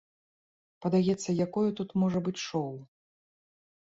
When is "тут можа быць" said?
1.81-2.37